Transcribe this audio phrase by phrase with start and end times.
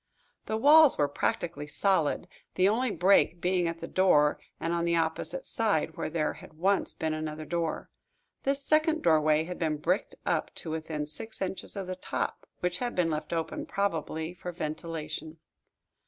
[0.47, 4.95] The walls were practically solid, the only break being at the door and on the
[4.95, 7.91] opposite side, where there had once been another door.
[8.41, 12.79] This second doorway had been bricked up to within six inches of the top, which
[12.79, 15.37] had been left open, probably for ventilation.